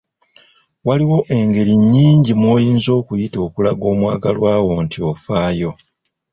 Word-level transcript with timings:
Waliwo 0.87 1.17
engeri 1.37 1.73
nnyingi 1.81 2.31
mw'oyinza 2.41 2.89
okuyita 2.99 3.37
okulaga 3.47 3.83
omwagalwawo 3.93 4.71
nti 4.83 4.99
ofaayo. 5.11 5.71